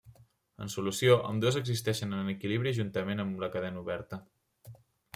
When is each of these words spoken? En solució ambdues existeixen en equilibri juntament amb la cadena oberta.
En 0.65 0.71
solució 0.75 1.17
ambdues 1.33 1.59
existeixen 1.61 2.17
en 2.23 2.33
equilibri 2.35 2.75
juntament 2.81 3.25
amb 3.27 3.47
la 3.47 3.55
cadena 3.59 3.85
oberta. 3.87 4.25